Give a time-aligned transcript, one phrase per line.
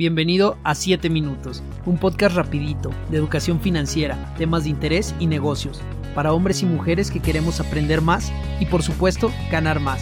[0.00, 5.82] Bienvenido a 7 Minutos, un podcast rapidito de educación financiera, temas de interés y negocios,
[6.14, 10.00] para hombres y mujeres que queremos aprender más y por supuesto ganar más.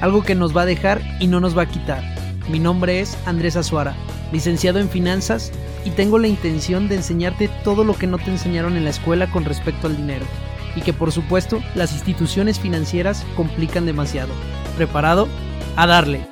[0.00, 2.04] Algo que nos va a dejar y no nos va a quitar.
[2.52, 3.96] Mi nombre es Andrés Azuara,
[4.30, 5.50] licenciado en finanzas
[5.84, 9.28] y tengo la intención de enseñarte todo lo que no te enseñaron en la escuela
[9.28, 10.24] con respecto al dinero
[10.76, 14.32] y que por supuesto las instituciones financieras complican demasiado.
[14.76, 15.26] ¿Preparado?
[15.74, 16.31] A darle.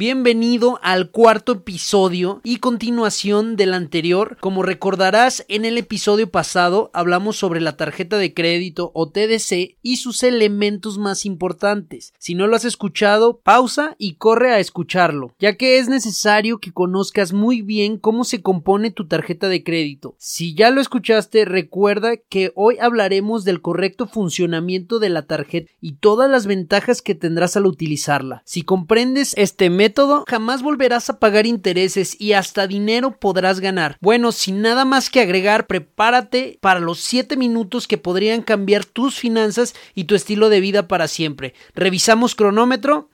[0.00, 4.38] Bienvenido al cuarto episodio y continuación del anterior.
[4.40, 9.96] Como recordarás, en el episodio pasado hablamos sobre la tarjeta de crédito o TDC y
[9.98, 12.14] sus elementos más importantes.
[12.18, 16.72] Si no lo has escuchado, pausa y corre a escucharlo, ya que es necesario que
[16.72, 20.14] conozcas muy bien cómo se compone tu tarjeta de crédito.
[20.16, 25.96] Si ya lo escuchaste, recuerda que hoy hablaremos del correcto funcionamiento de la tarjeta y
[25.96, 28.42] todas las ventajas que tendrás al utilizarla.
[28.46, 33.96] Si comprendes este método, método jamás volverás a pagar intereses y hasta dinero podrás ganar.
[34.00, 39.18] Bueno, sin nada más que agregar, prepárate para los 7 minutos que podrían cambiar tus
[39.18, 41.54] finanzas y tu estilo de vida para siempre.
[41.74, 43.10] Revisamos cronómetro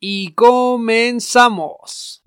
[0.00, 2.22] y comenzamos.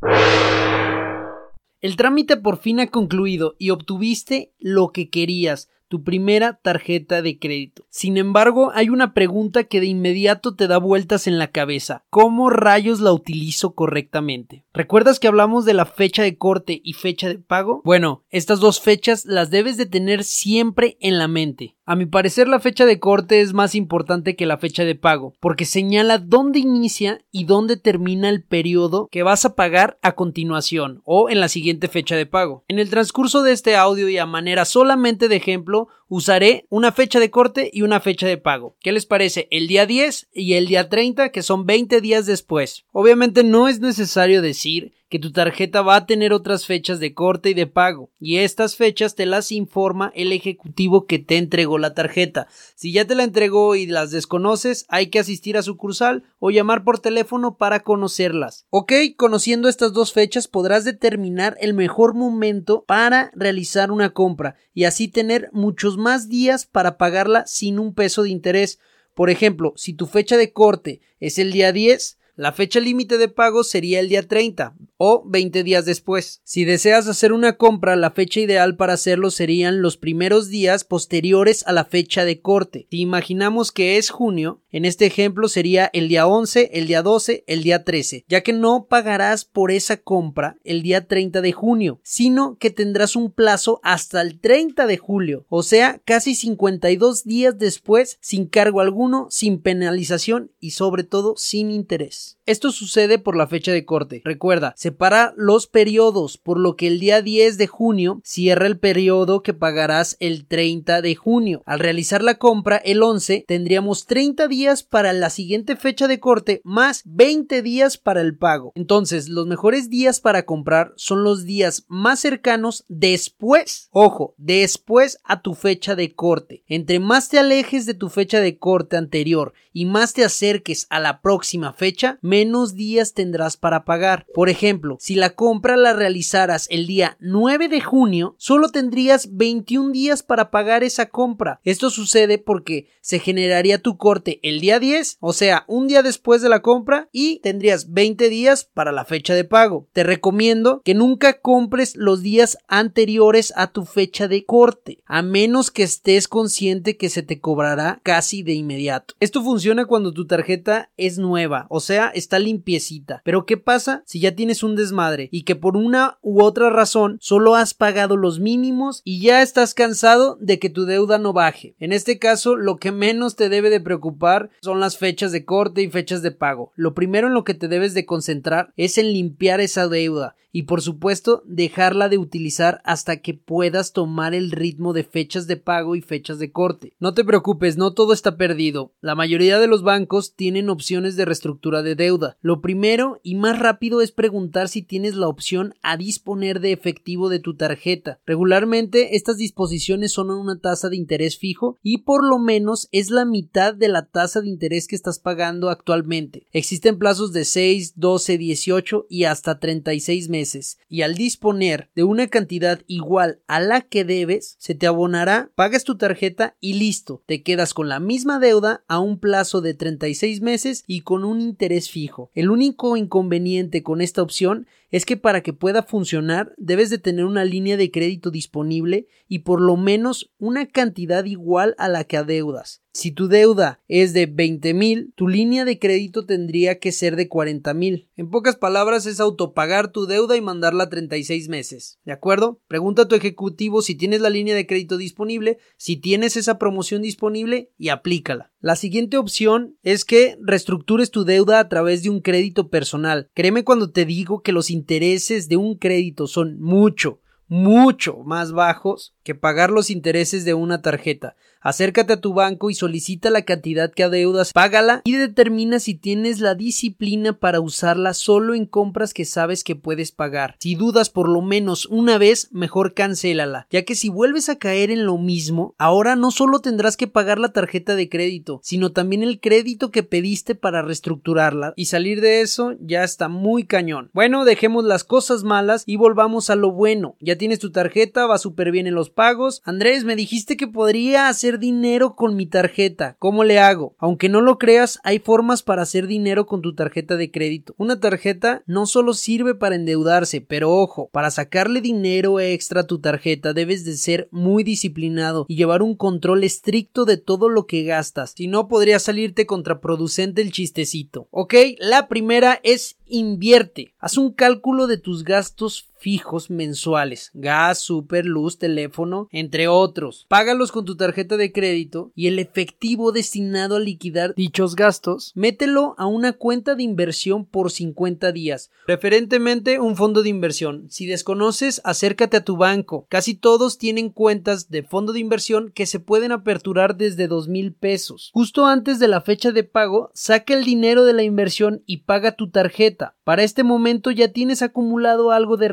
[1.82, 7.40] El trámite por fin ha concluido y obtuviste lo que querías tu primera tarjeta de
[7.40, 7.86] crédito.
[7.90, 12.04] Sin embargo, hay una pregunta que de inmediato te da vueltas en la cabeza.
[12.10, 14.66] ¿Cómo rayos la utilizo correctamente?
[14.74, 17.82] ¿Recuerdas que hablamos de la fecha de corte y fecha de pago?
[17.86, 21.77] Bueno, estas dos fechas las debes de tener siempre en la mente.
[21.90, 25.36] A mi parecer la fecha de corte es más importante que la fecha de pago,
[25.40, 31.02] porque señala dónde inicia y dónde termina el periodo que vas a pagar a continuación
[31.06, 32.66] o en la siguiente fecha de pago.
[32.68, 37.22] En el transcurso de este audio y a manera solamente de ejemplo, usaré una fecha
[37.22, 38.76] de corte y una fecha de pago.
[38.82, 39.48] ¿Qué les parece?
[39.50, 42.84] El día 10 y el día 30, que son 20 días después.
[42.92, 47.52] Obviamente no es necesario decir que tu tarjeta va a tener otras fechas de corte
[47.52, 51.94] y de pago, y estas fechas te las informa el ejecutivo que te entregó la
[51.94, 52.48] tarjeta.
[52.76, 56.84] Si ya te la entregó y las desconoces, hay que asistir a sucursal o llamar
[56.84, 58.66] por teléfono para conocerlas.
[58.70, 64.84] Ok, conociendo estas dos fechas podrás determinar el mejor momento para realizar una compra y
[64.84, 68.80] así tener muchos más días para pagarla sin un peso de interés.
[69.14, 73.30] Por ejemplo, si tu fecha de corte es el día 10, la fecha límite de
[73.30, 76.42] pago sería el día 30 o 20 días después.
[76.44, 81.66] Si deseas hacer una compra, la fecha ideal para hacerlo serían los primeros días posteriores
[81.68, 82.88] a la fecha de corte.
[82.90, 87.44] Si imaginamos que es junio, en este ejemplo sería el día 11, el día 12,
[87.48, 92.00] el día 13, ya que no pagarás por esa compra el día 30 de junio,
[92.04, 97.58] sino que tendrás un plazo hasta el 30 de julio, o sea, casi 52 días
[97.58, 102.38] después, sin cargo alguno, sin penalización y sobre todo sin interés.
[102.46, 104.22] Esto sucede por la fecha de corte.
[104.24, 109.44] Recuerda, separa los periodos, por lo que el día 10 de junio cierra el periodo
[109.44, 111.62] que pagarás el 30 de junio.
[111.66, 116.62] Al realizar la compra el 11 tendríamos 30 días para la siguiente fecha de corte
[116.64, 118.72] más 20 días para el pago.
[118.76, 125.42] Entonces, los mejores días para comprar son los días más cercanos después, ojo, después a
[125.42, 126.64] tu fecha de corte.
[126.68, 131.02] Entre más te alejes de tu fecha de corte anterior y más te acerques a
[131.02, 134.26] la próxima fecha, menos días tendrás para pagar.
[134.34, 139.92] Por ejemplo, si la compra la realizaras el día 9 de junio, solo tendrías 21
[139.92, 141.60] días para pagar esa compra.
[141.64, 146.42] Esto sucede porque se generaría tu corte el día 10, o sea, un día después
[146.42, 149.88] de la compra y tendrías 20 días para la fecha de pago.
[149.94, 155.72] Te recomiendo que nunca compres los días anteriores a tu fecha de corte, a menos
[155.72, 159.16] que estés consciente que se te cobrará casi de inmediato.
[159.20, 163.22] Esto funciona cuando tu tarjeta es nueva, o sea, está limpiecita.
[163.24, 167.18] Pero ¿qué pasa si ya tienes un desmadre y que por una u otra razón
[167.22, 171.76] solo has pagado los mínimos y ya estás cansado de que tu deuda no baje?
[171.80, 175.82] En este caso, lo que menos te debe de preocupar son las fechas de corte
[175.82, 176.72] y fechas de pago.
[176.76, 180.64] Lo primero en lo que te debes de concentrar es en limpiar esa deuda y
[180.64, 185.96] por supuesto dejarla de utilizar hasta que puedas tomar el ritmo de fechas de pago
[185.96, 186.94] y fechas de corte.
[187.00, 188.92] No te preocupes, no todo está perdido.
[189.00, 192.38] La mayoría de los bancos tienen opciones de reestructura de deuda.
[192.42, 197.30] Lo primero y más rápido es preguntar si tienes la opción a disponer de efectivo
[197.30, 198.20] de tu tarjeta.
[198.26, 203.26] Regularmente estas disposiciones son una tasa de interés fijo y por lo menos es la
[203.26, 206.48] mitad de la tasa de interés que estás pagando actualmente.
[206.52, 210.47] Existen plazos de 6, 12, 18 y hasta 36 meses
[210.90, 215.84] y al disponer de una cantidad igual a la que debes, se te abonará, pagas
[215.84, 220.42] tu tarjeta y listo, te quedas con la misma deuda a un plazo de 36
[220.42, 222.32] meses y con un interés fijo.
[222.34, 227.26] El único inconveniente con esta opción es que para que pueda funcionar debes de tener
[227.26, 232.18] una línea de crédito disponible y por lo menos una cantidad igual a la que
[232.18, 232.82] adeudas.
[232.94, 237.28] Si tu deuda es de 20 mil, tu línea de crédito tendría que ser de
[237.28, 238.10] 40 mil.
[238.16, 242.00] En pocas palabras es autopagar tu deuda y mandarla a 36 meses.
[242.06, 242.60] ¿De acuerdo?
[242.68, 247.04] Pregunta a tu ejecutivo si tienes la línea de crédito disponible, si tienes esa promoción
[247.04, 248.52] disponible y aplícala.
[248.60, 253.30] La siguiente opción es que reestructures tu deuda a través de un crédito personal.
[253.36, 259.16] Créeme cuando te digo que los intereses de un crédito son mucho, mucho más bajos
[259.28, 261.36] que pagar los intereses de una tarjeta.
[261.60, 266.40] Acércate a tu banco y solicita la cantidad que adeudas, págala y determina si tienes
[266.40, 270.56] la disciplina para usarla solo en compras que sabes que puedes pagar.
[270.60, 274.92] Si dudas por lo menos una vez, mejor cancélala, ya que si vuelves a caer
[274.92, 279.24] en lo mismo, ahora no solo tendrás que pagar la tarjeta de crédito, sino también
[279.24, 284.10] el crédito que pediste para reestructurarla y salir de eso ya está muy cañón.
[284.14, 287.18] Bueno, dejemos las cosas malas y volvamos a lo bueno.
[287.20, 289.64] Ya tienes tu tarjeta, va súper bien en los pagos.
[289.66, 293.18] Andrés, me dijiste que podría hacer dinero con mi tarjeta.
[293.18, 293.96] ¿Cómo le hago?
[293.98, 297.74] Aunque no lo creas, hay formas para hacer dinero con tu tarjeta de crédito.
[297.78, 303.00] Una tarjeta no solo sirve para endeudarse, pero ojo, para sacarle dinero extra a tu
[303.00, 307.84] tarjeta debes de ser muy disciplinado y llevar un control estricto de todo lo que
[307.84, 308.36] gastas.
[308.38, 311.28] Si no, podría salirte contraproducente el chistecito.
[311.32, 313.96] Ok, la primera es invierte.
[313.98, 320.26] Haz un cálculo de tus gastos fijos mensuales, gas, super, luz, teléfono, entre otros.
[320.30, 325.96] Págalos con tu tarjeta de crédito y el efectivo destinado a liquidar dichos gastos, mételo
[325.98, 330.88] a una cuenta de inversión por 50 días, preferentemente un fondo de inversión.
[330.90, 333.06] Si desconoces, acércate a tu banco.
[333.10, 337.74] Casi todos tienen cuentas de fondo de inversión que se pueden aperturar desde dos mil
[337.74, 338.32] pesos.
[338.34, 342.36] Justo antes de la fecha de pago, saca el dinero de la inversión y paga
[342.36, 343.16] tu tarjeta.
[343.24, 345.68] Para este momento ya tienes acumulado algo de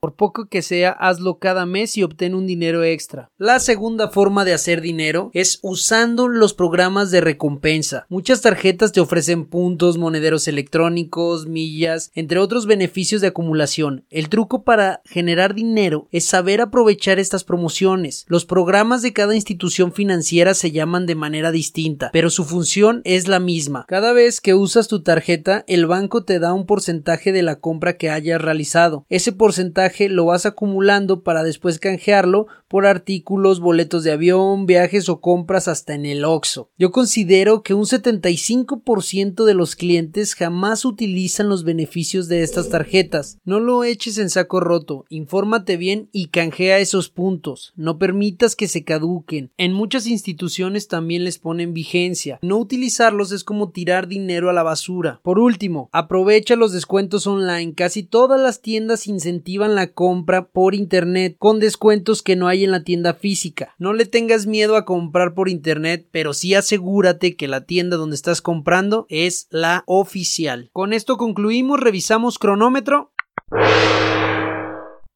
[0.00, 3.30] Por poco que sea, hazlo cada mes y obtén un dinero extra.
[3.38, 8.06] La segunda forma de hacer dinero es usando los programas de recompensa.
[8.08, 14.04] Muchas tarjetas te ofrecen puntos, monederos electrónicos, millas, entre otros beneficios de acumulación.
[14.10, 18.24] El truco para generar dinero es saber aprovechar estas promociones.
[18.28, 23.28] Los programas de cada institución financiera se llaman de manera distinta, pero su función es
[23.28, 23.84] la misma.
[23.88, 27.96] Cada vez que usas tu tarjeta, el banco te da un porcentaje de la compra
[27.96, 29.04] que hayas realizado.
[29.08, 35.20] Ese porcentaje lo vas acumulando para después canjearlo por artículos, boletos de avión, viajes o
[35.20, 36.70] compras hasta en el OXO.
[36.78, 43.38] Yo considero que un 75% de los clientes jamás utilizan los beneficios de estas tarjetas.
[43.44, 47.72] No lo eches en saco roto, infórmate bien y canjea esos puntos.
[47.76, 49.52] No permitas que se caduquen.
[49.56, 52.38] En muchas instituciones también les ponen vigencia.
[52.42, 55.20] No utilizarlos es como tirar dinero a la basura.
[55.22, 57.74] Por último, aprovecha los descuentos online.
[57.74, 62.70] Casi todas las tiendas incentivan la compra por internet con descuentos que no hay en
[62.70, 63.74] la tienda física.
[63.76, 68.14] No le tengas miedo a comprar por internet, pero sí asegúrate que la tienda donde
[68.14, 70.70] estás comprando es la oficial.
[70.72, 73.10] Con esto concluimos, revisamos cronómetro.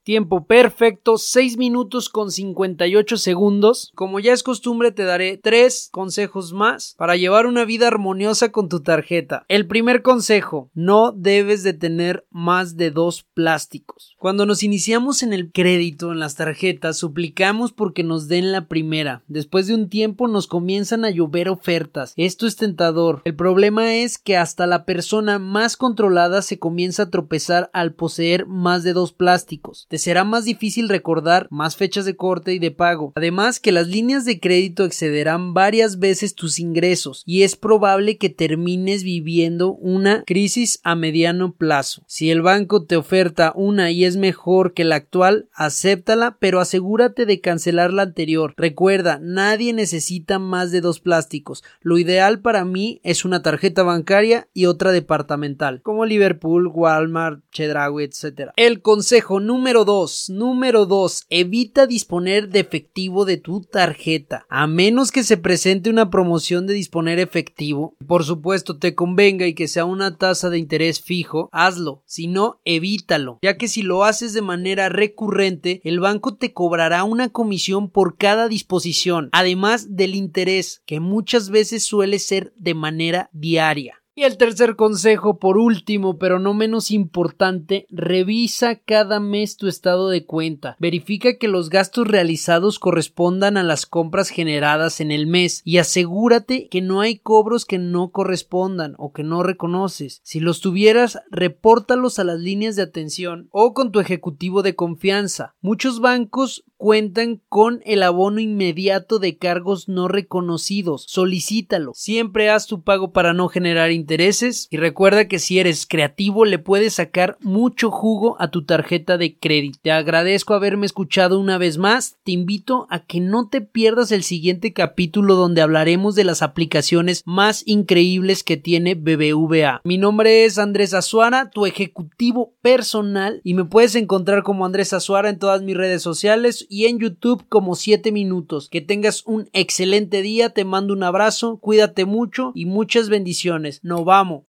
[0.03, 3.93] Tiempo perfecto, 6 minutos con 58 segundos.
[3.95, 8.71] Como ya es costumbre, te daré 3 consejos más para llevar una vida armoniosa con
[8.71, 9.45] tu tarjeta.
[9.49, 14.17] El primer consejo, no debes de tener más de dos plásticos.
[14.19, 19.23] Cuando nos iniciamos en el crédito, en las tarjetas, suplicamos porque nos den la primera.
[19.29, 22.15] Después de un tiempo nos comienzan a llover ofertas.
[22.17, 23.21] Esto es tentador.
[23.27, 28.47] El problema es que hasta la persona más controlada se comienza a tropezar al poseer
[28.47, 32.71] más de dos plásticos te será más difícil recordar más fechas de corte y de
[32.71, 33.13] pago.
[33.17, 38.31] Además que las líneas de crédito excederán varias veces tus ingresos y es probable que
[38.31, 42.05] termines viviendo una crisis a mediano plazo.
[42.07, 47.27] Si el banco te oferta una y es mejor que la actual, acéptala, pero asegúrate
[47.27, 48.55] de cancelar la anterior.
[48.57, 51.65] Recuerda, nadie necesita más de dos plásticos.
[51.81, 58.05] Lo ideal para mí es una tarjeta bancaria y otra departamental, como Liverpool, Walmart, Chedraui,
[58.05, 58.51] etc.
[58.55, 59.80] El consejo número
[60.29, 61.25] Número 2.
[61.31, 64.45] Evita disponer de efectivo de tu tarjeta.
[64.51, 69.55] A menos que se presente una promoción de disponer efectivo, por supuesto te convenga y
[69.55, 72.03] que sea una tasa de interés fijo, hazlo.
[72.05, 73.39] Si no, evítalo.
[73.41, 78.19] Ya que si lo haces de manera recurrente, el banco te cobrará una comisión por
[78.19, 84.00] cada disposición, además del interés, que muchas veces suele ser de manera diaria.
[84.21, 90.11] Y el tercer consejo, por último, pero no menos importante, revisa cada mes tu estado
[90.11, 90.77] de cuenta.
[90.79, 96.69] Verifica que los gastos realizados correspondan a las compras generadas en el mes y asegúrate
[96.69, 100.21] que no hay cobros que no correspondan o que no reconoces.
[100.23, 105.55] Si los tuvieras, repórtalos a las líneas de atención o con tu ejecutivo de confianza.
[105.63, 111.05] Muchos bancos cuentan con el abono inmediato de cargos no reconocidos.
[111.07, 111.93] Solicítalo.
[111.95, 116.59] Siempre haz tu pago para no generar intereses y recuerda que si eres creativo le
[116.59, 119.79] puedes sacar mucho jugo a tu tarjeta de crédito.
[119.83, 122.17] Te agradezco haberme escuchado una vez más.
[122.25, 127.23] Te invito a que no te pierdas el siguiente capítulo donde hablaremos de las aplicaciones
[127.27, 129.83] más increíbles que tiene BBVA.
[129.85, 135.29] Mi nombre es Andrés Azuara, tu ejecutivo personal y me puedes encontrar como Andrés Azuara
[135.29, 138.69] en todas mis redes sociales y en YouTube como 7 minutos.
[138.71, 143.81] Que tengas un excelente día, te mando un abrazo, cuídate mucho y muchas bendiciones.
[143.83, 144.39] Nos vamos.